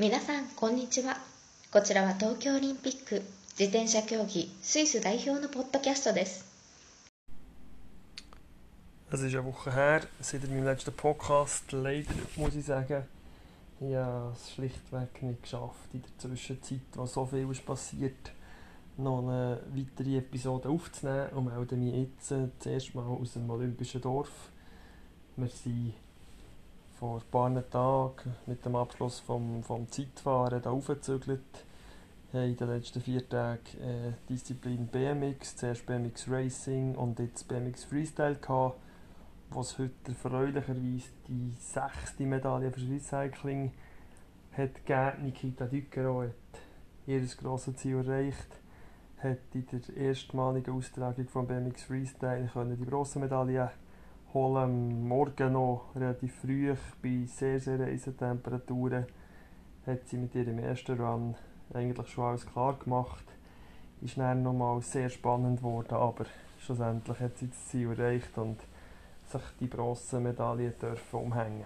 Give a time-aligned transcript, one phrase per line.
[0.00, 1.16] 皆さんこんにちは
[1.72, 3.22] こちらは東京オリンピック
[3.58, 6.44] 自転車競技スイス代表のポッドキャストです
[9.10, 11.70] Es ist eine Woche her, seit meinem letzten Podcast.
[11.72, 13.04] Leider muss ich sagen,
[13.80, 18.32] ich habe es schlichtweg nicht geschafft, in der Zwischenzeit, wo so viel ist passiert,
[18.96, 24.00] noch eine weitere Episode aufzunehmen und melde mich jetzt äh, zuerst mal aus dem Olympischen
[24.00, 24.50] Dorf.
[25.36, 25.94] Wir sind
[27.01, 31.41] vor ein paar Tagen mit dem Abschluss vom, vom Zeitfahren hier aufgezügelt.
[32.31, 37.85] Haben in den letzten vier Tagen äh, Disziplin BMX, zuerst BMX Racing und jetzt BMX
[37.85, 38.77] Freestyle gehabt
[39.49, 43.71] was heute erfreulicherweise die sechste Medaille für Swiss Cycling
[44.55, 45.25] hat gegeben.
[45.25, 46.31] Nikita Ducero hat
[47.07, 48.47] ihr grosses Ziel erreicht,
[49.17, 53.71] hat in der erstmaligen Austragung von BMX Freestyle können die Bronzemedaille
[54.33, 55.07] holen.
[55.07, 59.05] Morgen noch relativ früh bei sehr, sehr heißen Temperaturen
[59.85, 61.35] hat sie mit ihrem ersten Run
[61.73, 63.25] eigentlich schon alles klar gemacht.
[64.01, 66.25] Ist dann nochmal sehr spannend geworden, aber
[66.59, 68.59] schlussendlich hat sie das Ziel erreicht und
[69.27, 71.65] sich die Bronzemedaille dürfen umhängen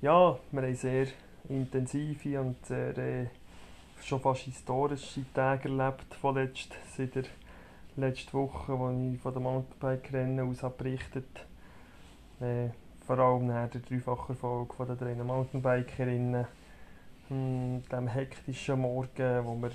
[0.00, 1.06] Ja, wir haben sehr
[1.48, 3.26] intensive und sehr, äh,
[4.02, 7.24] schon fast historische Tage erlebt von letzt, seit der
[7.96, 11.46] letzten Woche, wo ich von dem Mountainbike-Rennen aus berichtet
[12.40, 12.68] äh,
[13.06, 16.46] vor allem nach der dreifachen Erfolg von den drei Mountainbikerinnen
[17.28, 19.70] hm, dem hektischen Morgen, wo wir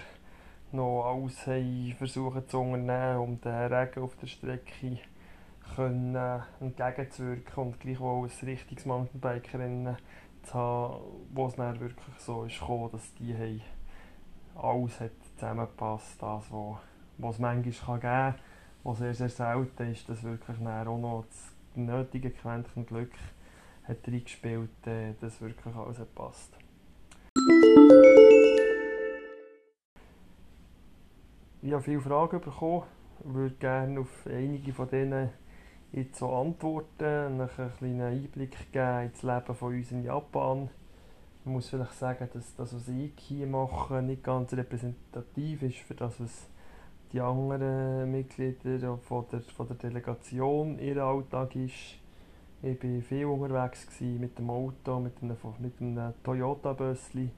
[0.73, 4.99] noch alles haben versuchen zu unternehmen, um den Regen auf der Strecke
[5.75, 9.97] können, äh, entgegenzuwirken und gleichwohl ein richtiges Mountainbike-Rennen
[10.43, 11.01] zu haben,
[11.33, 13.61] wo es dann wirklich so ist gekommen, dass die haben,
[14.55, 16.77] alles hat zusammengepasst, das, was,
[17.21, 18.35] was es manchmal geben kann,
[18.83, 23.11] was sehr, sehr selten ist, dass wirklich auch noch das nötige Quäntchen Glück
[23.83, 26.57] hat reingespielt, äh, dass wirklich alles hat passt.
[31.63, 32.83] Ich habe viele Fragen bekommen,
[33.23, 35.29] würde gerne auf einige von denen
[35.91, 40.69] jetzt so Antworten, einen kleinen Einblick geben ins Leben von uns in Japan.
[41.43, 45.95] Ich muss vielleicht sagen, dass das, was ich hier mache, nicht ganz repräsentativ ist für
[45.95, 46.47] das, was
[47.11, 51.99] die anderen Mitglieder von der, von der Delegation ihr Alltag ist.
[52.63, 57.29] Ich war viel unterwegs mit dem Auto, mit einem, mit einem Toyota-Bössli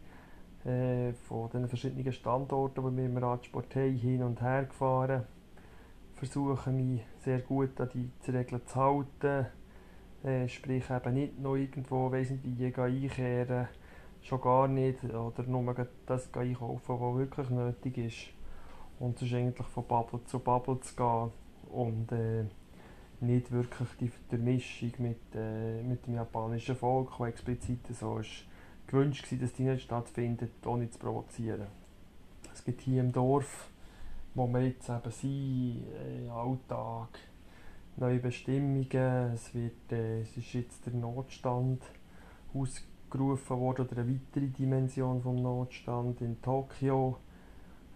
[0.66, 5.24] äh, von den verschiedenen Standorten, die wir im Radsport hin und her gefahren
[6.26, 9.48] versuche mich sehr gut an die Regeln zu halten.
[10.24, 13.68] Äh, sprich eben nicht noch irgendwo weiss einkehren,
[14.22, 15.76] schon gar nicht, oder nur
[16.06, 18.43] das einkaufen, was wirklich nötig ist.
[19.04, 21.32] Und es ist eigentlich von Bubble zu Bubble zu gehen
[21.74, 22.46] und äh,
[23.20, 28.46] nicht wirklich die Vermischung mit, äh, mit dem japanischen Volk, das explizit so ist,
[28.88, 31.68] gewünscht war, dass die nicht stattfindet, ohne zu provozieren.
[32.54, 33.70] Es gibt hier im Dorf
[34.36, 37.20] wo wir jetzt eben sind, äh, Alltag,
[37.98, 41.84] neue Bestimmungen, es, wird, äh, es ist jetzt der Notstand
[42.54, 47.18] ausgerufen worden, oder eine weitere Dimension vom Notstand in Tokio,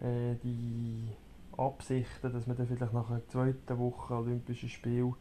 [0.02, 1.10] äh, die
[1.58, 5.14] Absichten, dass man dann vielleicht nach einer zweiten Woche Olympische Spiele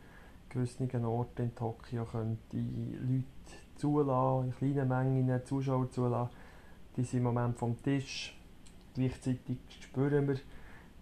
[0.48, 3.24] gewissen Orten in Tokio könnte Leute
[3.76, 6.30] zulassen, in kleinen Mengen Zuschauer zulassen,
[6.96, 8.36] die sind im Moment vom Tisch.
[8.94, 10.36] Gleichzeitig spüren wir,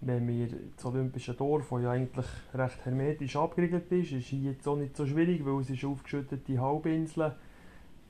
[0.01, 4.67] wenn wir das Olympische Dorf, das ja eigentlich recht hermetisch abgeriegelt ist, ist hier jetzt
[4.67, 7.33] auch nicht so schwierig, weil es ist aufgeschüttete Halbinsel,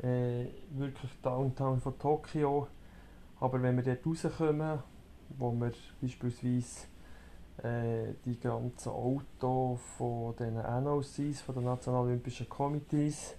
[0.03, 2.69] äh, wirklich Downtown von Tokio.
[3.41, 4.79] Aber wenn wir dort rauskommen,
[5.39, 6.87] wo wir beispielsweise
[7.63, 13.35] äh, die ganzen Autos von den NOCs, von den Nationalen Olympischen Komitees,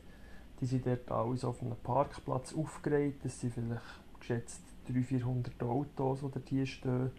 [0.60, 3.24] die sind dort alles auf einem Parkplatz aufgereiht.
[3.24, 3.82] Das sind vielleicht
[4.20, 7.12] geschätzt 300-400 Autos, die dort hier stehen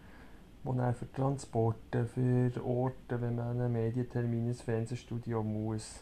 [0.66, 6.00] wo dann für Transporte, für Orte, wenn man einen Medientermin ins Fernsehstudio muss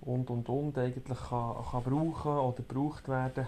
[0.00, 3.46] und und und eigentlich kann, kann brauchen oder gebraucht werden.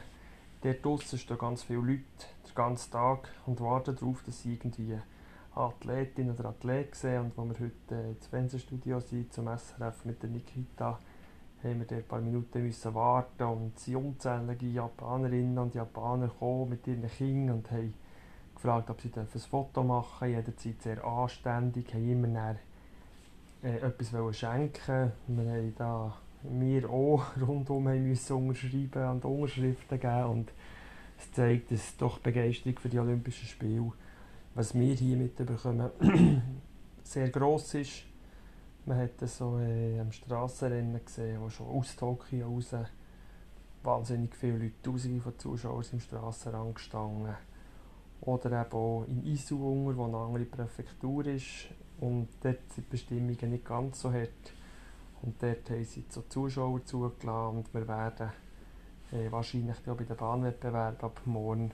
[0.63, 2.03] Dort draussen stehen ganz viele Leute
[2.47, 4.99] den ganzen Tag und warten darauf, dass sie irgendwie
[5.55, 7.33] Athletin oder Athlet sehen.
[7.37, 10.99] Und als wir heute äh, ins Fernsehstudio sind, zum SRF mit der Nikita,
[11.63, 16.87] haben wir ein paar Minuten müssen warten und sind unzählige Japanerinnen und Japaner gekommen mit
[16.87, 17.95] ihren Kindern und haben
[18.55, 20.37] gefragt, ob sie ein Foto machen dürfen.
[20.37, 22.59] Jederzeit sehr anständig, haben immer dann,
[23.63, 30.25] äh, etwas schenken Wir haben da wir auch rundum haben müssen unterschreiben und Unterschriften geben
[30.25, 30.53] und
[31.19, 33.93] es zeigt, dass doch Begeisterung für die Olympischen Spiele,
[34.55, 35.91] was wir hier mitbekommen,
[37.03, 38.05] sehr gross ist.
[38.87, 42.75] Man hat das so äh, am Strassenrennen gesehen, wo schon aus Tokio raus
[43.83, 47.35] wahnsinnig viele Leute, tausende von Zuschauern im Strassenrand gestanden.
[48.21, 51.69] Oder eben auch in Isuunger, wo eine andere Präfektur ist
[52.01, 54.53] und dort sind die Bestimmungen nicht ganz so hart.
[55.23, 58.31] Und dort haben sie so Zuschauer zugelassen und wir werden
[59.13, 61.73] äh, wahrscheinlich auch bei den Bahnwettbewerben ab morgen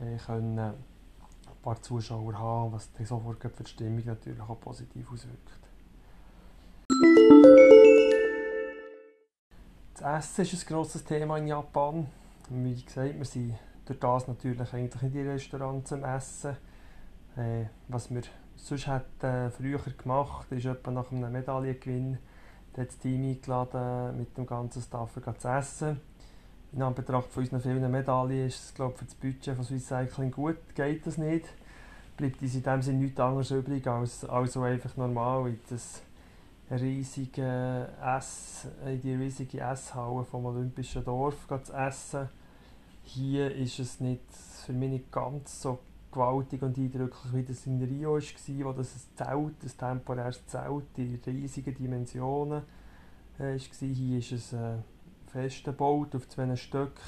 [0.00, 0.74] äh, können ein
[1.62, 5.62] paar Zuschauer haben, was dann sofort für die Stimmung natürlich auch positiv auswirkt.
[9.94, 12.06] Das Essen ist ein grosses Thema in Japan.
[12.48, 13.54] Wie gesagt, wir sind
[13.84, 16.56] durch das natürlich eigentlich in die Restaurants zum Essen.
[17.36, 18.22] Äh, was wir
[18.56, 22.18] sonst hätten äh, früher gemacht, ist etwa nach einem Medaillengewinn
[22.74, 26.00] das Team eingeladen, mit dem ganzen Staff zu essen.
[26.72, 30.30] In Anbetracht von unseren vielen Medaillen ist es glaube für das Budget von Swiss Cycling
[30.30, 31.46] gut, geht das nicht.
[32.16, 36.00] Bleibt uns in dem Sinne nichts anderes übrig, als also einfach normal in das
[36.70, 42.28] riesige Ess, in die riesige Esshalle vom Olympischen Dorf zu essen.
[43.04, 44.22] Hier ist es nicht,
[44.64, 45.78] für mich nicht ganz so
[46.12, 50.84] gewaltig und eindrücklich, wie das in Rio war, wo das ein Zelt, ein temporäres Zelt
[50.96, 52.62] in riesigen Dimensionen
[53.38, 53.88] äh, war.
[53.88, 54.76] Hier ist es äh,
[55.26, 57.00] fest gebaut auf zwei Stück.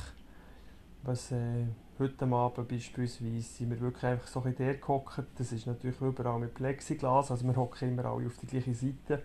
[1.02, 1.66] Was äh,
[1.98, 5.22] heute Abend beispielsweise sind wir wirklich einfach so ein bisschen gehockt.
[5.36, 9.22] Das ist natürlich überall mit Plexiglas, also wir hocken immer alle auf die gleiche Seite,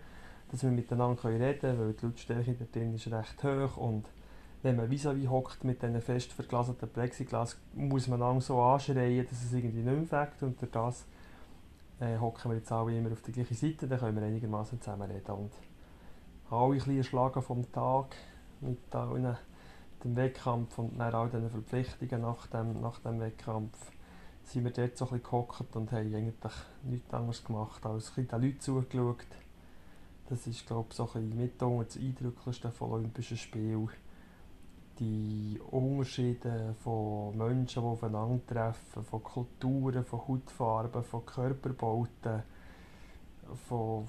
[0.50, 4.04] dass wir miteinander reden können, weil die Lautstärke da drin ist recht hoch und
[4.62, 9.42] wenn man vis-à-vis hockt mit diesen fest verglaseten Plexiglas, muss man lang so anschreien, dass
[9.42, 10.42] es irgendwie nicht mehr fängt.
[10.42, 11.06] Und durch das
[12.00, 15.10] äh, hocken wir jetzt alle immer auf der gleichen Seite, dann können wir einigermaßen zusammen
[15.10, 15.52] reden und
[16.50, 18.16] alle kleinen Schlagen vom Tag
[18.60, 19.36] mit allen
[20.04, 23.76] dem Wettkampf und nach all diesen Verpflichtungen nach dem, nach dem Wettkampf.
[24.44, 26.52] Sind wir dort so ein bisschen gehockt und haben eigentlich
[26.82, 29.26] nichts anderes gemacht, als ein den Leuten zugeschaut.
[30.28, 33.90] Das ist, glaube ich, so ein bisschen mit das eindrücklichste von Olympischen Spielen
[35.00, 42.42] die Unterschiede von Menschen, die aufeinandertreffen, von Kulturen, von Hautfarben, von Körperbauten,
[43.66, 44.06] von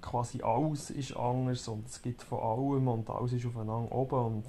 [0.00, 4.44] quasi alles ist anders und es gibt von allem und alles ist aufeinander oben und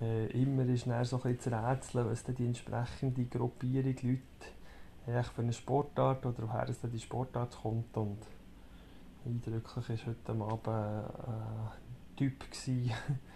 [0.00, 5.52] äh, immer ist dann so ein zu rätseln, was die entsprechende Gruppierung Leute für eine
[5.52, 8.18] Sportart oder woher es die Sportart kommt und
[9.26, 12.44] eindrücklich war heute Abend äh, ein Typ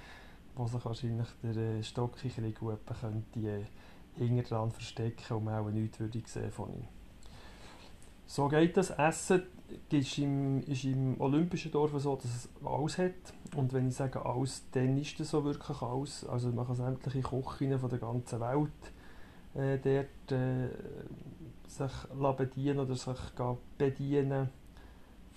[0.55, 3.65] wo sich wahrscheinlich der äh, Stockig gut könnte äh,
[4.17, 6.89] hinter dran verstecken und man auch nichts würde sehen von ihm.
[8.27, 8.91] So geht das.
[8.91, 9.43] Essen
[9.91, 13.13] ist im, ist im Olympischen Dorf so, dass es alles hat.
[13.57, 16.25] Und wenn ich sage alles, dann ist es so wirklich alles.
[16.25, 18.71] Also man kann sämtliche Kochinnen von der ganzen Welt
[19.55, 20.69] äh, dort äh,
[21.67, 23.15] sich bedienen oder sich
[23.79, 24.49] bedienen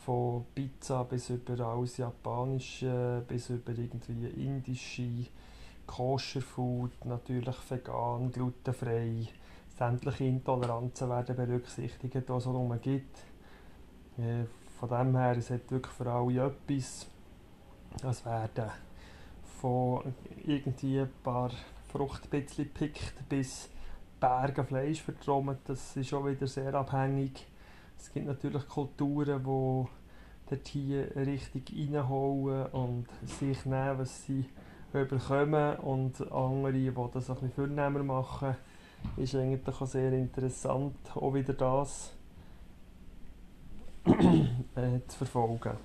[0.07, 5.25] von Pizza bis über alles Japanische, bis über irgendwie indische
[5.85, 9.27] Kosher-Food, natürlich vegan, glutenfrei.
[9.77, 13.17] Sämtliche Intoleranzen werden berücksichtigt, die es herum gibt.
[14.17, 14.45] Äh,
[14.79, 17.07] von dem her, es hat wirklich für alle etwas.
[18.01, 18.71] Es werden
[19.59, 20.13] von
[20.45, 21.51] irgendwie ein paar
[21.91, 23.69] Fruchtbätzchen gepickt bis
[24.21, 25.59] Berge Fleisch vertrommet.
[25.65, 27.45] Das ist schon wieder sehr abhängig.
[27.99, 29.96] Es gibt natürlich Kulturen, die
[30.49, 34.45] dort hier richtig reinhauen und sich nehmen, was sie
[34.91, 38.55] bekommen und andere, die das ein bisschen vornehmer machen,
[39.17, 42.13] ist eigentlich auch sehr interessant, auch wieder das
[44.05, 45.77] äh, zu verfolgen.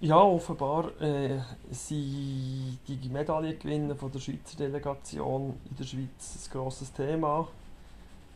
[0.00, 1.38] Ja, offenbar äh,
[1.70, 7.48] sind die Medaillengewinne von der Schweizer Delegation in der Schweiz ein grosses Thema.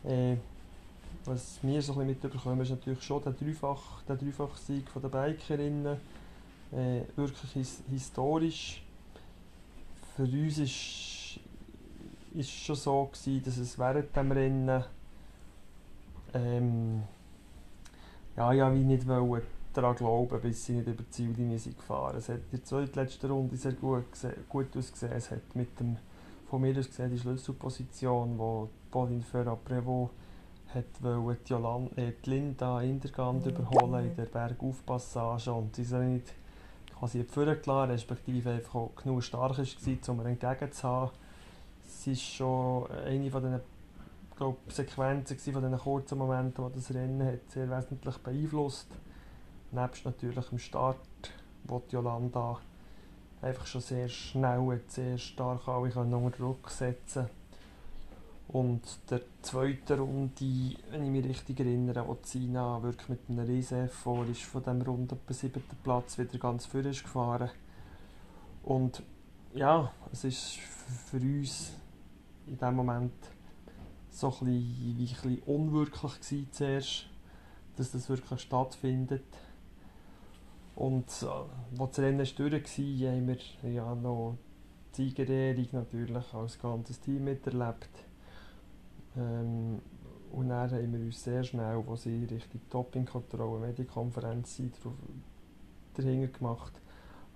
[0.03, 0.37] Äh,
[1.25, 5.97] was wir so mitbekommen, ist natürlich schon der Dreifach, der Dreifach-Sieg der Bikerinnen.
[6.71, 8.81] Äh, wirklich his historisch.
[10.15, 11.39] Für uns ist
[12.35, 14.83] es schon so gewesen, dass es während dem Rennen
[16.33, 17.03] ähm,
[18.37, 19.41] ja, ja, wie nicht wollen
[19.73, 22.17] daran glauben, bis sie nicht über die Ziellinie sind gefahren.
[22.17, 24.05] Es hat in der zweitletzten Runde sehr gut,
[24.49, 25.13] gut ausgesehen.
[25.13, 25.97] Es hat mit dem,
[26.49, 30.11] von mir aus gesehen, die Schlüsselposition, wo Pauline Ferrand-Prévot hat
[31.01, 33.51] wollte die, Jolanda, äh, die Linda Indergand mhm.
[33.51, 36.33] überholen in der Bergaufpassage und sie sind nicht
[36.97, 41.11] quasi vorgelassen, respektive einfach auch genug stark war, um ihr entgegenzuhaben.
[41.85, 43.59] Es ist schon eine von den
[44.35, 48.87] glaub, Sequenzen von diesen kurzen Momenten, die das Rennen hat sehr wesentlich beeinflusst.
[49.71, 50.97] Nebst natürlich dem Start,
[51.63, 52.59] wo die Jolanda
[53.41, 57.29] einfach schon sehr schnell, sehr stark alle unter Druck setzen
[58.53, 63.85] Und der zweiten Runde, wenn ich mich richtig erinnere, wo Sina wirklich mit einem riesen
[63.85, 67.49] Effort ist von diesem Runde etwa siebten Platz wieder ganz vorne ist gefahren.
[68.63, 69.03] Und
[69.53, 71.71] ja, es ist für uns
[72.45, 73.13] in dem Moment
[74.09, 77.05] so ein bisschen, wie ein bisschen unwirklich gewesen zuerst,
[77.77, 79.23] dass das wirklich stattfindet.
[80.75, 84.37] Und äh, als das Rennen durch war, haben wir ja noch
[84.97, 88.10] die Siegerehrung natürlich als ganzes Team miterlebt.
[89.17, 89.79] Ähm,
[90.31, 94.75] und dann haben wir uns sehr schnell, als sie Richtung Dopingkontrolle, Medienkonferenz sind,
[95.93, 96.73] dahinter gemacht,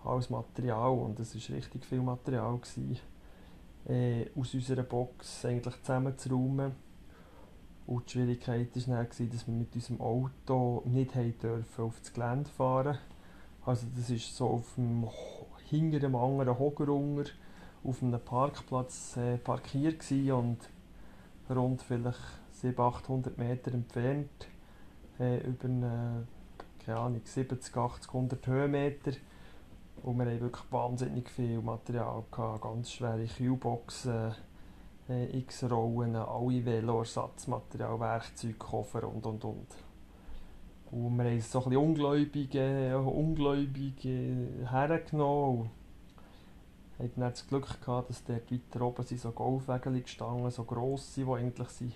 [0.03, 0.91] als Material.
[0.91, 2.58] Und es war richtig viel Material.
[2.58, 2.98] Gewesen,
[3.88, 6.72] äh, aus unserer Box eigentlich zusammenzuräumen.
[7.88, 12.50] Und die Schwierigkeit war dann, dass wir mit unserem Auto nicht dürfen auf das Gelände
[12.50, 12.98] fahren
[13.63, 15.08] Also das war so auf dem
[15.65, 17.25] hinter dem anderen Hogerunger
[17.84, 20.58] auf einem Parkplatz äh, parkiert und
[21.50, 22.20] rund vielleicht
[22.54, 24.48] 700, 800 Meter entfernt
[25.20, 26.28] äh, über eine,
[26.86, 29.12] keine Ahnung, 70, 80, 100 Höhenmeter
[30.04, 34.36] und wir hatten wirklich wahnsinnig viel Material, gehabt, ganz schwere Kühlboxen,
[35.10, 39.68] äh, X-Rollen, alle Velo-Ersatzmaterial, Werkzeugkoffer und und und.
[40.92, 45.70] Und wir haben so ein bisschen ungläubig, äh, ungläubig äh, hergenommen.
[46.98, 51.22] Wir hatten das Glück gehabt, dass dort weiter oben sind so Golfwägel gestanden, so grosse,
[51.22, 51.94] die eigentlich sind,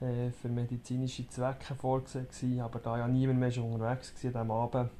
[0.00, 2.26] äh, für medizinische Zwecke vorgesehen
[2.58, 2.60] waren.
[2.60, 4.90] Aber da ja niemand mehr schon unterwegs war diesem Abend,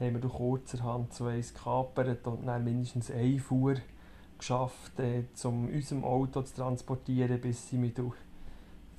[0.00, 3.76] haben wir durch kurzerhand so eins gekapert und dann mindestens eine Fuhr
[4.36, 7.94] geschafft, äh, um unserem Auto zu transportieren, bis sie mich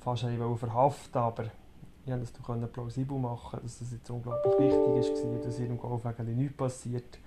[0.00, 1.50] fast verhaften aber
[2.06, 6.56] ich konnte das plausibel machen, dass das jetzt unglaublich wichtig war, dass ihrem Golfwägel nichts
[6.56, 7.18] passiert.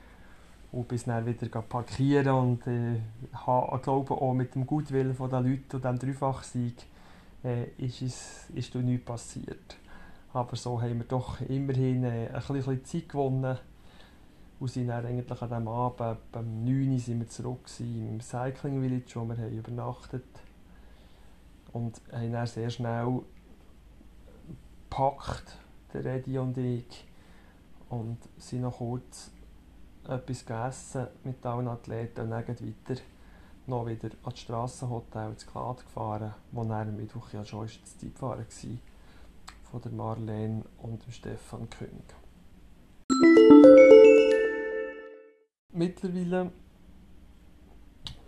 [0.76, 5.78] Und bis dann wieder parkieren und äh, ich glaube auch mit dem Gutwillen der Leute
[5.78, 6.76] und dem Dreifachsieg
[7.46, 9.78] äh, ist, es, ist nichts passiert.
[10.34, 13.58] Aber so haben wir doch immerhin äh, ein bisschen Zeit gewonnen.
[14.60, 18.82] Und sind dann eigentlich an diesem Abend, beim 9 Uhr sind wir zurück im Cycling
[18.82, 20.26] Village, wo wir haben übernachtet
[21.72, 23.22] Und haben dann sehr schnell
[24.90, 25.58] gepackt,
[25.94, 27.06] der Redi und ich.
[27.88, 29.32] Und sind noch kurz
[30.10, 33.02] etwas gegessen mit allen Athleten und dann weiter
[33.68, 38.46] noch wieder ans Strassenhotel ins Klad gefahren, wo dann am Mittwoch ja schon das Zeitfahren
[38.46, 38.78] war
[39.72, 42.16] von der Marlene und dem Stefan König.
[45.74, 46.52] Mittlerweile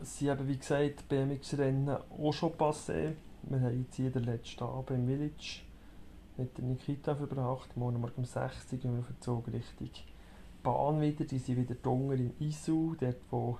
[0.01, 3.13] sind eben, wie gesagt, BMX-Rennen auch schon passé.
[3.43, 5.62] Wir haben jetzt hier den letzten Abend im Village
[6.36, 7.75] mit der Nikita verbracht.
[7.77, 9.89] Morgen Morgen um 6 Uhr gehen wir auf den Zug Richtung
[10.68, 11.24] Bahn wieder.
[11.24, 13.58] Die sind wieder drunter in Isu, dort wo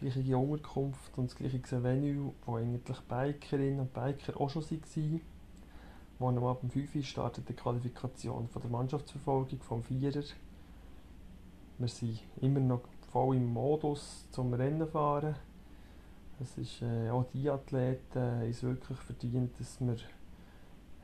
[0.00, 5.20] die gleiche Unterkunft und das gleiche Venue, wo eigentlich Bikerinnen und Biker auch schon waren
[6.18, 10.24] wo ab dem 5 Uhr startet die Qualifikation von der Mannschaftsverfolgung vom Vierer.
[11.78, 12.80] Wir sind immer noch
[13.12, 15.36] voll im Modus zum Rennen fahren.
[16.40, 19.96] Es ist, äh, auch die Athleten äh, ist wirklich verdient, dass wir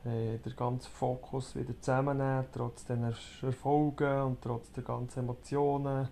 [0.05, 6.07] äh, den ganzen Fokus wieder zusammennehmen, trotz den Erfolgen und trotz der ganzen Emotionen,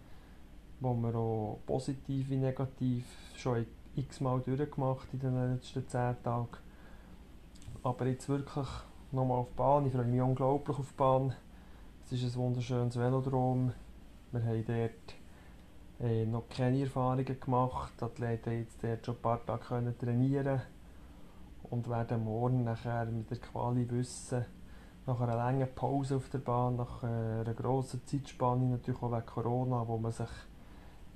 [0.79, 6.47] die wir auch positiv wie negativ schon x-mal durchgemacht in den letzten 10 Tagen.
[7.83, 8.67] Aber jetzt wirklich
[9.11, 9.85] nochmal auf die Bahn.
[9.85, 11.33] Ich freue mich unglaublich auf die Bahn.
[12.05, 13.73] Es ist ein wunderschönes Velodrom.
[14.31, 17.93] Wir haben dort äh, noch keine Erfahrungen gemacht.
[17.99, 20.61] Die Athleten jetzt dort schon ein paar Tage können trainieren
[21.69, 24.45] und werden morgen nachher mit der Quali wissen,
[25.05, 29.25] nach einer langen Pause auf der Bahn, nach äh, einer grossen Zeitspanne, natürlich auch wegen
[29.25, 30.29] Corona, wo man sich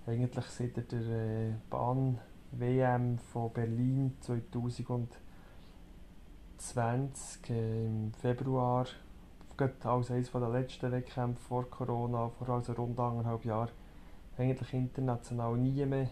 [0.05, 5.09] eigentlich seit der äh, Bahn-WM von Berlin 2000
[6.57, 8.87] 20 im Februar,
[9.83, 13.69] als eines der letzten Wettkämpfe vor Corona, vor also rund anderthalb Jahren,
[14.37, 16.09] eigentlich international nie mehr,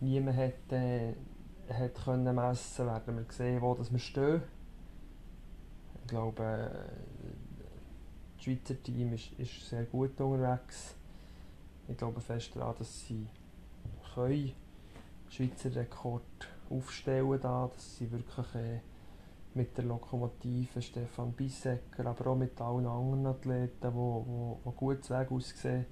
[0.00, 1.14] nie mehr äh,
[1.74, 4.42] hat können messen werden wir sehen, wo das wir stehen.
[6.02, 7.30] Ich glaube, äh,
[8.36, 10.94] das Schweizer Team ist, ist sehr gut unterwegs.
[11.88, 13.26] Ich glaube fest daran, dass sie
[14.14, 14.52] können
[15.28, 16.22] Schweizer Rekord
[16.70, 18.80] aufstellen da, dass sie wirklich äh,
[19.54, 25.04] mit der Lokomotive Stefan Bissecker, aber auch mit allen anderen Athleten, die, die, die gut
[25.04, 25.86] zu Weg aussehen,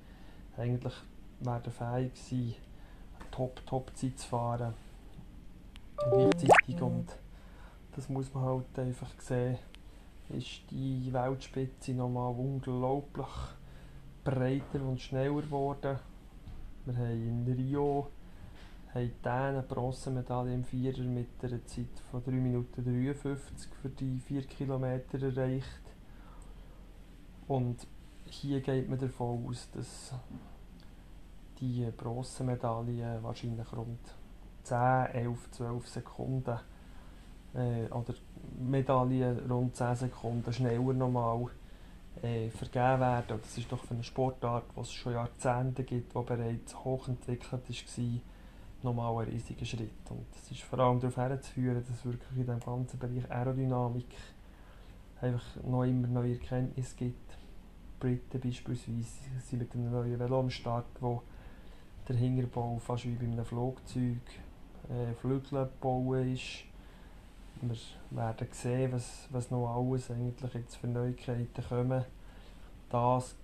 [0.57, 0.95] eigentlich
[1.41, 2.55] werden fähig sein,
[3.31, 4.75] Top-Top-Zeit zu fahren.
[6.05, 7.07] Gleichzeitig, und
[7.95, 9.59] das muss man halt einfach sehen,
[10.29, 13.27] ist die Weltspitze nochmal unglaublich
[14.25, 15.99] breiter und schneller geworden.
[16.85, 18.09] Wir haben in Rio
[18.95, 24.43] haben eine Bronzemedaille im Vierer mit einer Zeit von 3 Minuten 53 für die 4
[24.45, 25.83] Kilometer erreicht.
[27.47, 27.87] Und
[28.27, 30.15] hier geht man davon aus, dass
[31.61, 33.99] die Bronzemedaille wahrscheinlich rund
[34.69, 36.59] 10, 11, 12 Sekunden
[37.55, 38.15] äh, oder
[38.59, 41.47] Medaillen rund 10 Sekunden schneller nochmal
[42.23, 43.41] äh, vergeben werden.
[43.41, 48.21] Das ist doch für eine Sportart, die es schon Jahrzehnte gibt, die bereits hochentwickelt war,
[48.83, 50.11] nochmal ein riesiger Schritt.
[50.11, 54.15] Und es ist vor allem darauf herzuführen, dass wirklich in dem ganzen Bereich Aerodynamik
[55.21, 57.33] einfach noch immer neue Erkenntnisse gibt.
[57.33, 59.07] Die Briten beispielsweise
[59.45, 61.23] sind mit einem neuen Velo am Start, wo
[62.09, 64.21] der Hinterbau fast wie bei einem Flugzeug
[64.89, 66.65] äh, Flügel bauen ist.
[67.61, 67.77] Wir
[68.11, 72.05] werden sehen, was, was noch alles eigentlich jetzt für Neuigkeiten kommen.
[72.91, 73.35] Das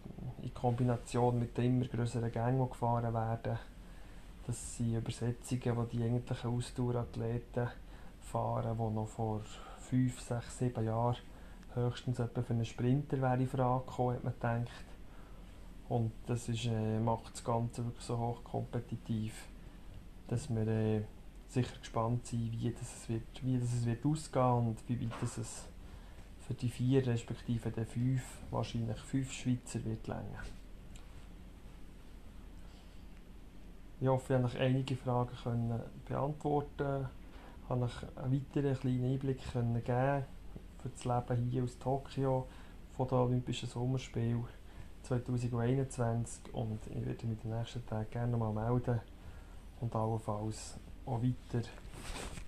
[0.43, 3.59] in Kombination mit den immer größeren Gängen, die gefahren werden,
[4.47, 7.69] das sind Übersetzungen, die die eigentlichen Ausdauerathleten
[8.21, 9.41] fahren, die noch vor
[9.81, 11.17] 5, 6, 7 Jahren
[11.75, 14.85] höchstens etwa für einen Sprinter wäre in Frage gekommen, hat man gedacht.
[15.89, 19.35] Und das ist, äh, macht das Ganze wirklich so hochkompetitiv,
[20.29, 21.03] dass wir äh,
[21.49, 25.39] sicher gespannt sind, wie das, wird, wie das es wird ausgehen und wie weit das
[25.39, 25.69] es
[26.47, 30.43] für die vier respektive die fünf, wahrscheinlich fünf Schweizer wird länger.
[34.01, 37.09] Ich hoffe, ich konnte einige Fragen können beantworten
[37.63, 40.25] Ich konnte einen weiteren kleinen Einblick können geben
[40.83, 42.47] für das Leben hier aus Tokio
[42.97, 44.45] von den Olympischen Sommerspielen
[45.05, 49.01] 2021 und ich werde mich in den nächsten Tagen gerne mal melden
[49.81, 51.67] und allenfalls auch weiter,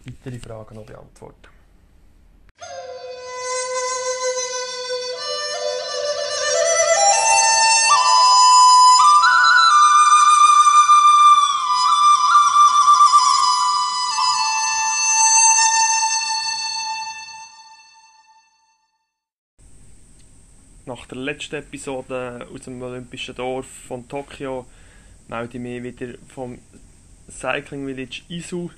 [0.05, 1.49] weitere Fragen noch beantworten.
[20.87, 24.67] Nach der letzten Episode aus dem Olympischen Dorf von Tokio
[25.27, 26.61] melde ich mich wieder vom
[27.29, 28.71] Cycling Village Isu.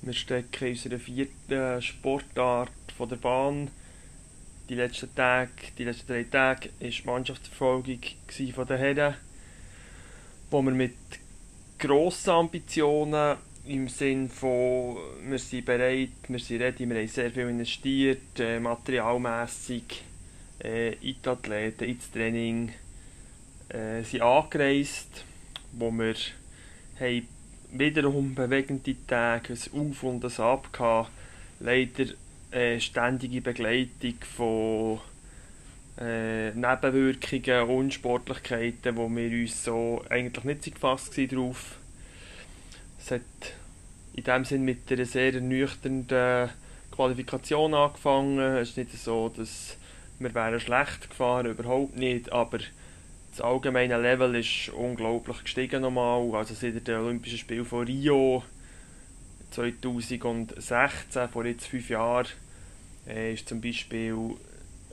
[0.00, 3.70] Wir stecken in unserer vierten Sportart von der Bahn.
[4.68, 8.00] Die letzten Tage, die letzten drei Tage war die Mannschaftsverfolgung
[8.54, 9.14] von den Herren,
[10.50, 10.96] wo wir mit
[11.78, 13.36] grossen Ambitionen
[13.66, 14.96] im Sinne von,
[15.28, 20.02] wir sind bereit, wir sind ready, wir haben sehr viel investiert, äh, materialmässig
[20.62, 22.72] äh, in die Athleten, ins Training,
[23.68, 25.24] äh, sind angereist,
[25.72, 26.14] wo wir
[26.98, 27.28] haben
[27.72, 31.10] wiederum bewegende Tage, ein Auf und ein Ab gehabt.
[31.60, 32.06] Leider
[32.50, 35.00] äh, ständige Begleitung von
[35.98, 41.78] äh, Nebenwirkungen, Unsportlichkeiten, wo wir uns so eigentlich nicht so gefasst waren drauf.
[42.98, 43.22] Es hat
[44.14, 46.50] in dem Sinn mit einer sehr ernüchternden
[46.90, 48.38] Qualifikation angefangen.
[48.38, 49.76] Es ist nicht so, dass
[50.18, 52.58] wir wären schlecht gefahren, überhaupt nicht, aber
[53.36, 56.34] das allgemeine Level ist unglaublich gestiegen nochmal.
[56.34, 58.42] Also seit den Olympischen Spielen von Rio
[59.50, 62.28] 2016, vor jetzt fünf Jahren,
[63.06, 64.16] äh, ist zum Beispiel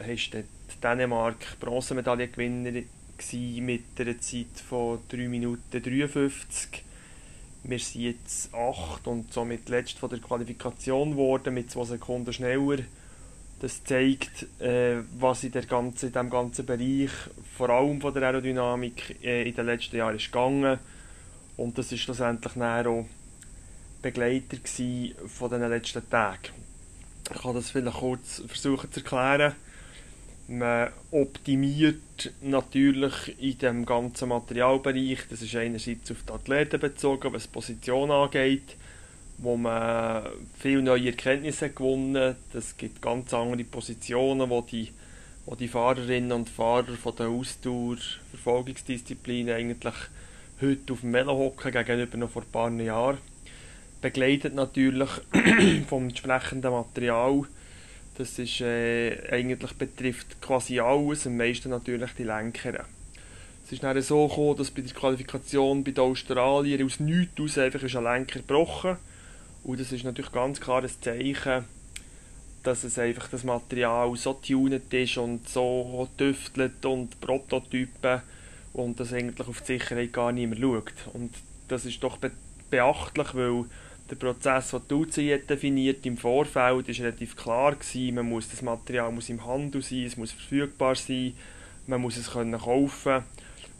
[0.06, 0.36] ist
[0.84, 2.82] Dänemark Bronzemedaillengewinner
[3.62, 6.84] mit einer Zeit von 3 Minuten 53.
[7.64, 12.80] Wir sind jetzt 8 und somit letzt von der Qualifikation geworden mit 2 Sekunden schneller
[13.60, 17.12] das zeigt, äh, was in, der ganzen, in diesem ganzen Bereich,
[17.58, 20.80] vor allem von der Aerodynamik, äh, in den letzten Jahren ist gegangen.
[21.56, 23.06] Und das war schlussendlich auch
[24.02, 24.58] Begleiter
[25.28, 26.50] von den letzten Tagen.
[27.34, 29.56] Ich kann das vielleicht kurz versuchen zu erklären.
[30.50, 35.20] Man optimiert natürlich in dem ganzen Materialbereich.
[35.30, 38.76] Das ist einerseits auf die Athleten bezogen, was Position angeht
[39.38, 40.24] wo man
[40.58, 42.38] viele neue Erkenntnisse gewonnen.
[42.54, 44.94] Es gibt ganz andere Positionen, wo die,
[45.46, 49.96] wo die Fahrerinnen und Fahrer von der Ausdauer-Verfolgungsdisziplin eigentlich
[50.62, 53.18] heute auf dem Velo hocken, gegenüber noch vor ein paar Jahren.
[54.02, 55.10] Begleitet natürlich
[55.88, 57.42] vom entsprechenden Material.
[58.18, 62.86] Das ist, äh, eigentlich betrifft quasi alles, am meisten natürlich die Lenker.
[63.66, 67.58] Es ist dann so gekommen, dass bei der Qualifikation bei den Australiern aus nichts aus
[67.58, 69.13] einfach ist ein Lenker gebrochen ist
[69.64, 71.66] und das ist natürlich ganz klar ein Zeichen,
[72.64, 78.22] dass es einfach das Material so tuned ist und so tüftelt und Prototypen
[78.74, 80.94] und das eigentlich auf die Sicherheit gar mehr schaut.
[81.14, 81.34] Und
[81.68, 82.32] das ist doch be
[82.70, 83.66] beachtlich, weil
[84.10, 88.16] der Prozess, den die UCI definiert im Vorfeld, ist relativ klar gewesen.
[88.16, 91.34] Man muss das Material muss im Handel sein, es muss verfügbar sein,
[91.86, 93.24] man muss es können kaufen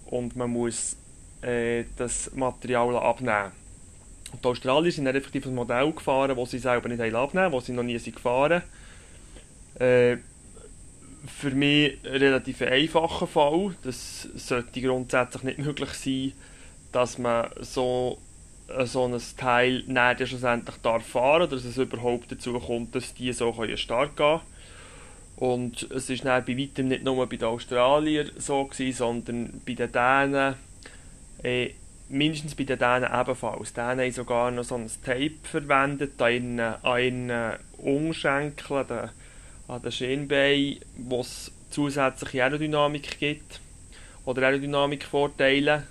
[0.06, 0.96] und man muss
[1.42, 3.63] äh, das Material abnehmen.
[4.42, 7.74] Die Australier sind dann effektiv ein Modell gefahren, das sie selber nicht abnehmen wo sie
[7.74, 8.62] noch nie sind gefahren.
[9.80, 10.18] Äh,
[11.26, 13.76] Für mich ein relativ einfacher Fall.
[13.84, 16.34] Das sollte grundsätzlich nicht möglich sein,
[16.92, 18.18] dass man so,
[18.68, 23.14] äh, so ein Teil dann schlussendlich darf fahren oder dass es überhaupt dazu kommt, dass
[23.14, 24.40] die so können Start gehen
[25.38, 29.74] Und es ist dann bei weitem nicht nur bei den Australiern so gewesen, sondern bei
[29.74, 30.56] den Dänen.
[31.44, 31.72] Äh,
[32.10, 33.74] mindestens bei den Dänen ebenfalls.
[33.74, 39.10] Die Dänen haben sogar noch so ein Tape verwendet an ihren, an ihren Umschenkeln, an,
[39.68, 43.60] an den Schienbeinen, wo es zusätzliche Aerodynamik gibt
[44.26, 45.84] oder Aerodynamikvorteile.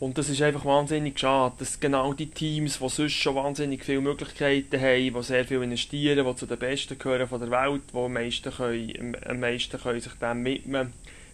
[0.00, 4.00] Und das ist einfach wahnsinnig schade, dass genau die Teams, die sonst schon wahnsinnig viele
[4.00, 7.98] Möglichkeiten haben, die sehr viel investieren, die zu den Besten gehören von der Welt, die
[7.98, 10.92] am meisten, können, am meisten können sich dem widmen,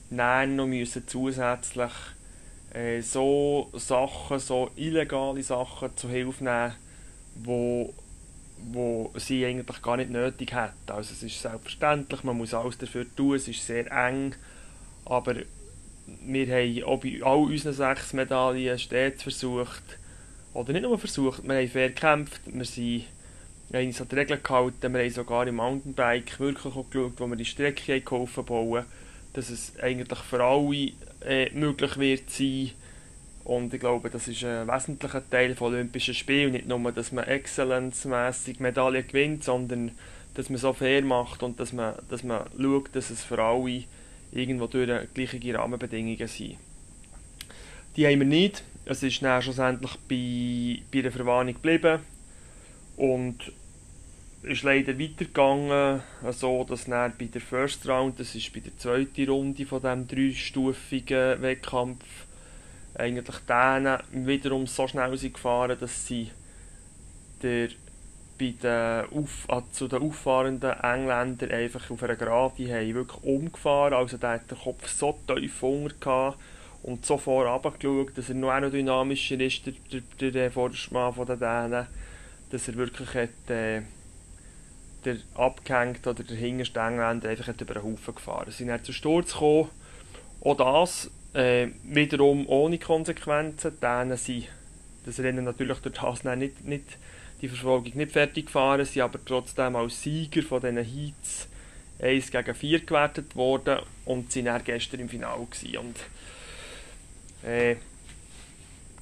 [0.09, 1.93] dann noch müssen zusätzlich
[2.75, 6.75] äh, so Sachen, so illegale Sachen zu Hilfe nehmen,
[7.37, 7.95] wo,
[8.59, 10.91] wo sie eigentlich gar nicht nötig hätten.
[10.91, 14.35] Also es ist selbstverständlich, man muss alles dafür tun, es ist sehr eng,
[15.05, 15.37] aber
[16.07, 19.83] wir haben auch bei all unseren sechs Medaillen stets versucht,
[20.53, 23.05] oder nicht nur versucht, wir haben fair gekämpft, wir sind
[23.71, 27.15] wir haben uns an die Regeln gehalten, wir haben sogar im Mountainbike wirklich auch geschaut,
[27.19, 28.85] wo wir die Strecke geholfen bauen,
[29.33, 30.93] dass es eigentlich für alle
[31.27, 32.71] äh, möglich wird sein.
[33.45, 36.53] Und ich glaube, das ist ein wesentlicher Teil von Olympischen Spielen.
[36.53, 39.93] Nicht nur, dass man exzellenzmäßig Medaillen gewinnt, sondern
[40.35, 43.85] dass man so fair macht und dass man, dass man schaut, dass es für alle
[44.33, 46.57] irgendwo durch gleiche Rahmenbedingungen sind.
[47.97, 48.65] Die haben wir nicht.
[48.87, 52.01] Es ist dann schlussendlich bei, bei der Verwarnung geblieben.
[52.97, 53.53] Und
[54.45, 59.29] ist leider weitergegangen, so dass dann bei der First Round, das ist bei der zweiten
[59.29, 62.05] Runde von diesem dreistufigen Wettkampf,
[62.95, 66.31] eigentlich denen wiederum so schnell sind gefahren, dass sie
[67.43, 67.69] der,
[68.39, 73.95] bei den auf, also zu den auffahrenden Engländern einfach auf einer Gerade haben wirklich umgefahren,
[73.95, 76.37] also der hat den Kopf so tief unter
[76.83, 81.39] und so vorab geschaut, dass er noch aerodynamischer ist, der, der, der Vorderschmann von den
[81.39, 81.87] Dänen,
[82.51, 83.83] dass er wirklich hat, äh,
[85.05, 88.51] der abgehängt oder der hinterste Engländer einfach über den Haufen gefahren.
[88.51, 89.71] Sie sind dann zu Sturz gekommen.
[90.41, 93.79] Auch das äh, wiederum ohne Konsequenzen.
[93.81, 94.49] Dänen sind
[95.07, 96.85] das Rennen natürlich durch das nicht, nicht,
[97.41, 101.49] die Verfolgung nicht fertig gefahren, sind aber trotzdem als Sieger von diesen Heats
[102.01, 105.79] 1 gegen 4 gewertet worden und sind dann gestern im Finale gewesen.
[105.79, 107.77] Und äh,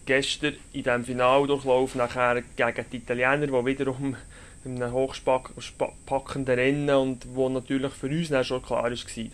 [0.07, 4.17] gestern in diesem Finaldurchlauf nachher gegen die Italiener, die wiederum
[4.65, 9.31] in einem hochpackenden Rennen und wo natürlich für uns dann schon klar war, dass die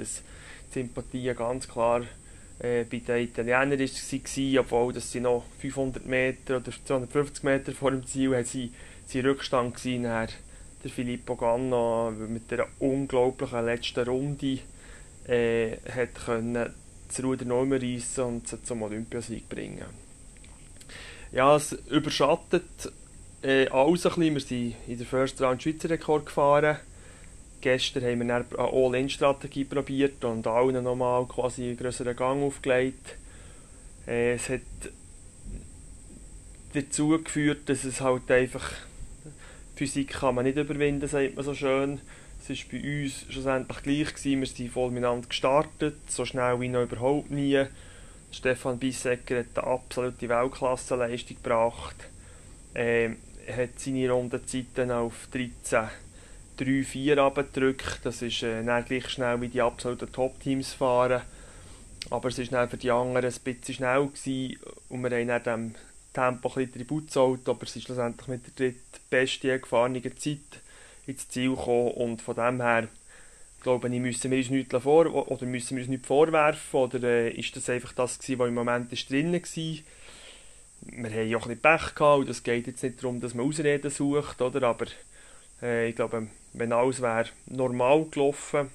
[0.72, 2.02] Sympathie ganz klar
[2.60, 7.90] äh, bei den Italienern war, obwohl dass sie noch 500 Meter oder 250 Meter vor
[7.90, 8.72] dem Ziel haben, sie,
[9.06, 10.28] sie Rückstand gewesen, dann
[10.82, 14.58] der Filippo Ganna mit der unglaublichen letzten Runde
[15.26, 16.74] äh, hat können
[17.08, 19.84] das Ruder noch immer reissen und sie zum Olympiasieg bringen.
[21.32, 22.92] Ja, es überschattet
[23.42, 24.34] äh, alles ein bisschen.
[24.34, 26.76] Wir sind in der First Round Schweizer Rekord gefahren.
[27.60, 33.16] Gestern haben wir eine All-In-Strategie probiert und allen nochmal quasi einen größeren Gang aufgelegt.
[34.06, 34.60] Äh, es hat
[36.74, 38.72] dazu geführt, dass es halt einfach
[39.74, 42.00] Physik kann man nicht überwinden, sagt man so schön.
[42.40, 44.40] Es war bei uns schlussendlich gleich gewesen.
[44.40, 47.64] Wir sind miteinander gestartet, so schnell wie noch überhaupt nie.
[48.32, 51.96] Stefan Bissecker hat eine absolute Weltklasse-Leistung gebracht.
[52.74, 53.16] Ähm,
[53.56, 55.88] hat seine Rundenzeiten auf 13
[56.58, 58.00] 3, 4 abgedrückt.
[58.02, 61.22] Das ist äh, gleich schnell wie die absoluten Top-Teams fahren.
[62.10, 64.58] Aber es war für die anderen ein bisschen schnell gewesen
[64.88, 65.74] und wir haben dann dem
[66.12, 70.38] Tempo ein bisschen Tribut gezahlt, aber es ist schlussendlich mit der drittbesten gefahrenen Zeit
[71.06, 72.88] ins Ziel gekommen und von dem her
[73.62, 77.30] glaube ich, müssen wir uns nichts vor oder müssen wir uns nichts vorwerfen oder äh,
[77.30, 79.40] ist das einfach das gewesen, was im Moment drin war
[80.80, 83.34] wir haben ja auch ein bisschen Pech gehabt und es geht jetzt nicht darum, dass
[83.34, 84.66] man Ausreden sucht, oder?
[84.66, 84.86] aber
[85.62, 88.70] äh, ich glaube, wenn alles wäre normal gelaufen,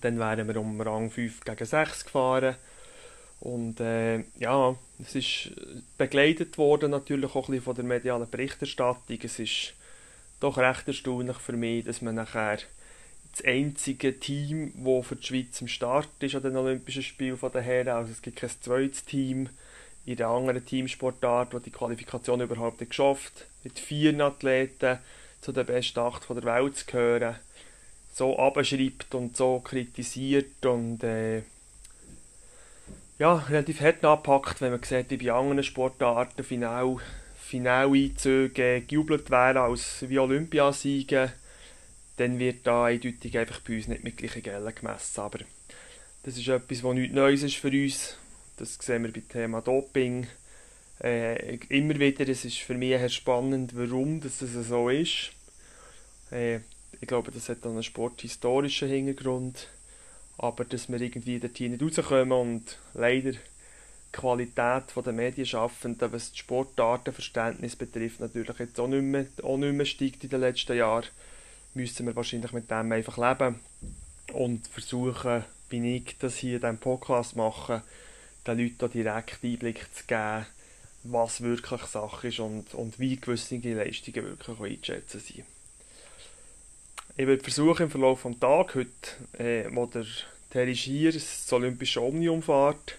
[0.00, 2.56] dann wären wir um Rang 5 gegen 6 gefahren
[3.40, 5.52] und äh, ja, es ist
[5.96, 9.18] begleitet worden natürlich auch ein bisschen von der medialen Berichterstattung.
[9.22, 9.72] Es ist
[10.40, 12.58] doch recht erstaunlich für mich, dass man nachher
[13.32, 17.62] das einzige Team, das für die Schweiz am Start ist an den Olympischen Spielen den
[17.62, 19.48] Herren, also es gibt kein zweites Team,
[20.06, 24.98] in der anderen Teamsportart, die die Qualifikation überhaupt nicht geschafft mit vier Athleten
[25.40, 27.36] zu den besten acht der Welt zu gehören,
[28.12, 31.42] so abschreibt und so kritisiert und äh,
[33.18, 36.96] ja, relativ hart anpackt, wenn man sieht, wie bei anderen Sportarten final
[37.50, 41.32] Finaleinzüge gejubelt werden als wie Olympiasiege,
[42.16, 45.20] dann wird da eindeutig einfach bei uns nicht mit gleichen Gellen gemessen.
[45.20, 45.40] Aber
[46.22, 48.16] das ist etwas, was nichts Neues ist für uns.
[48.60, 50.26] Das sehen wir beim Thema Doping.
[51.02, 55.30] Äh, immer wieder, es ist für mich spannend, warum das so ist.
[56.30, 56.56] Äh,
[57.00, 59.68] ich glaube, das hat dann einen sporthistorischen Hintergrund.
[60.36, 63.38] Aber dass wir irgendwie dort nicht rauskommen und leider die
[64.12, 69.86] Qualität der Medienschaffenden, was das Sportartenverständnis betrifft, natürlich jetzt auch nicht, mehr, auch nicht mehr
[69.86, 71.06] steigt in den letzten Jahren,
[71.72, 73.58] müssen wir wahrscheinlich mit dem einfach leben
[74.34, 77.82] und versuchen, wie ich das hier in diesem Podcast mache,
[78.46, 80.46] den Leuten direkt Einblick zu geben,
[81.04, 85.44] was wirklich Sache ist und, und wie gewisse Leistungen wirklich einzuschätzen sind.
[87.16, 90.06] Ich werde versuchen, im Verlauf des Tages heute, äh, wo der
[90.50, 92.96] Terry Schier das Olympische Omnium fährt,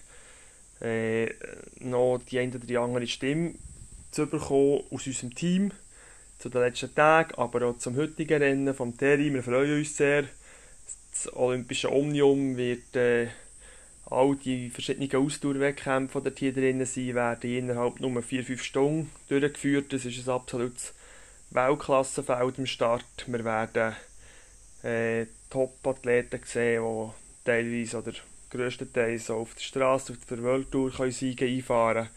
[0.80, 1.30] äh,
[1.80, 3.54] noch die eine oder andere Stimme
[4.10, 5.72] zu bekommen aus unserem Team
[6.38, 9.32] zu den letzten Tagen, aber auch zum heutigen Rennen vom Terry.
[9.32, 10.24] Wir freuen uns sehr.
[11.12, 13.28] Das Olympische Omnium wird äh,
[14.06, 19.92] all die verschiedenen Ausdauerwettkämpfe, die hier drin sind, werden innerhalb nur 4-5 Stunden durchgeführt.
[19.92, 20.92] Das ist ein absolutes
[21.50, 23.04] Weltklassenfeld am Start.
[23.26, 23.94] Wir werden
[24.82, 28.12] äh, Top-Athleten sehen, die teilweise oder
[28.50, 32.08] grösstenteils auf der Straße auf der Welttour können einfahren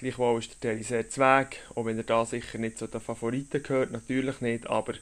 [0.00, 3.62] Gleichwohl ist der Terry sehr zweig, auch wenn er da sicher nicht zu den Favoriten
[3.62, 4.94] gehört, natürlich nicht, aber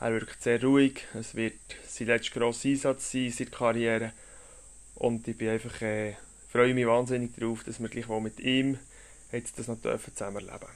[0.00, 1.06] er wirkt sehr ruhig.
[1.14, 1.54] Es wird
[1.86, 4.12] sein letzter grosser Einsatz sein in seiner Karriere
[4.94, 6.14] und ich bin einfach, äh,
[6.48, 8.78] freue mich wahnsinnig darauf, dass wir gleichwohl mit ihm
[9.32, 10.68] jetzt das noch dürfen zusammenleben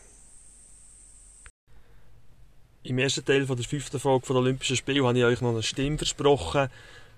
[2.82, 5.62] Im ersten Teil von der fünften Folge der Olympischen Spiele habe ich euch noch eine
[5.62, 6.68] Stimme versprochen.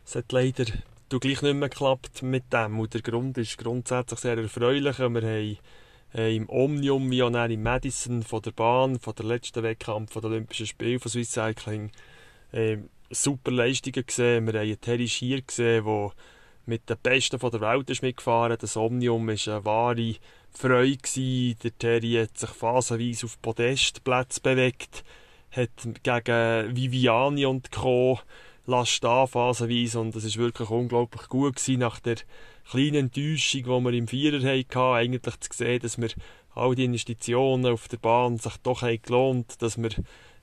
[0.05, 0.65] Es hat leider
[1.09, 2.81] gleich nicht mehr geklappt mit dem.
[2.81, 4.99] Und der Grund ist grundsätzlich sehr erfreulich.
[4.99, 5.59] Wir haben
[6.15, 10.23] äh, im Omnium wie auch im Madison von der Bahn, von der letzten Wettkampf von
[10.23, 11.91] der Olympischen Spiele von Swiss Cycling
[12.53, 12.79] äh,
[13.11, 14.47] super Leistungen gesehen.
[14.47, 16.13] Wir haben Terry Schier gesehen, der
[16.69, 18.57] mit den Besten von der Welt ist mitgefahren.
[18.61, 20.15] Das Omnium war eine wahre
[20.53, 20.97] Freude.
[20.99, 21.57] Gewesen.
[21.63, 25.05] Der Terry hat sich phasenweise auf Podestplätze bewegt,
[25.51, 25.71] hat
[26.03, 28.21] gegen Viviani und Co.
[28.67, 32.17] Last phasenweise und es war wirklich unglaublich gut gewesen nach der
[32.71, 36.11] kleine Enttäuschung, die wir im Vierer hatten, eigentlich zu sehen, dass wir
[36.55, 39.91] all die Investitionen auf der Bahn sich doch haben gelohnt, dass wir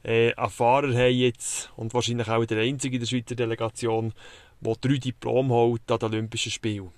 [0.04, 4.14] äh, einen Fahrer haben jetzt und wahrscheinlich auch der einzige in der Schweizer Delegation,
[4.66, 6.92] der drei Diplome holt an den Olympischen Spielen.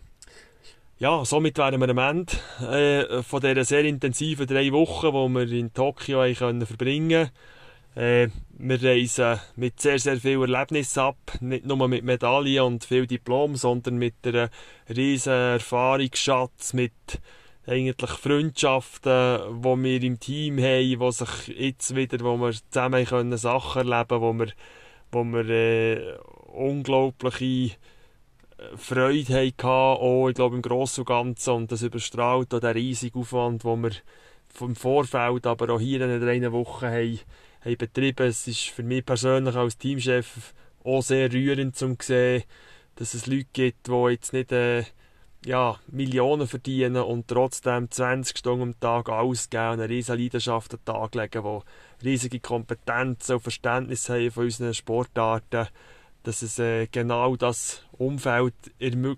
[0.99, 5.59] Ja, somit wären wir am Ende äh, von dieser sehr intensiven drei Wochen, die wir
[5.59, 7.29] in Tokio können verbringen
[7.97, 11.17] äh, wir reisen mit sehr, sehr viel Erlebnis ab.
[11.41, 14.49] Nicht nur mit Medaillen und viel Diplom, sondern mit einem
[14.87, 16.93] riesen Erfahrungsschatz, mit
[17.65, 23.37] eigentlich Freundschaften, die wir im Team haben, wo sich jetzt wieder, wo wir zusammen können
[23.37, 24.47] Sachen erleben wo wir,
[25.11, 26.17] wo wir äh,
[26.57, 27.75] unglaubliche
[28.57, 31.53] äh, Freude hatten, auch, ich glaube, im Großen und Ganzen.
[31.53, 33.91] Und das überstrahlt auch den riesigen Aufwand, den wir
[34.49, 37.19] vom Vorfeld, aber auch hier in den drei Wochen haben,
[37.63, 38.27] haben betrieben.
[38.27, 42.43] Es ist für mich persönlich als Teamchef auch sehr rührend zu sehen,
[42.95, 44.83] dass es Leute gibt, die jetzt nicht äh,
[45.45, 50.79] ja, Millionen verdienen und trotzdem 20 Stunden am Tag ausgeben und eine riesige Leidenschaft an
[50.79, 51.61] den Tag legen,
[52.01, 55.67] die riesige Kompetenzen und Verständnis haben von unseren Sportarten,
[56.23, 58.53] dass es äh, genau das Umfeld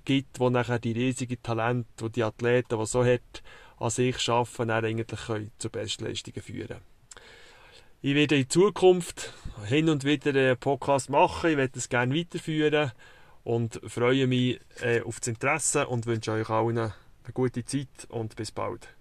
[0.05, 3.43] gibt, wo nachher die riesigen Talente, die die Athleten, die so hat,
[3.77, 6.81] an sich schaffen, dann eigentlich zu Bestleistungen führen
[8.01, 9.33] ich werde in Zukunft
[9.65, 11.51] hin und wieder einen Podcast machen.
[11.51, 12.91] Ich werde das gerne weiterführen
[13.43, 16.93] und freue mich äh, auf das Interesse und wünsche euch allen eine
[17.33, 18.98] gute Zeit und bis bald.